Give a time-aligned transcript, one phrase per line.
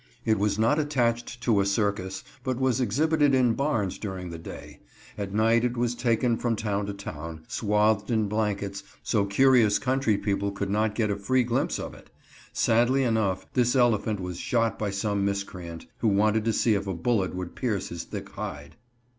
[0.25, 4.79] It was not attached to a circus, but was exhibited in barns during the day.
[5.15, 10.17] At night it was taken from town to town, swathed in blankets, so curious country
[10.17, 12.09] people could not get a free glimpse of it.
[12.51, 16.95] Sadly enough, this elephant was shot by some miscreant, who wanted to see if a
[16.95, 18.77] bullet would pierce his thick hide.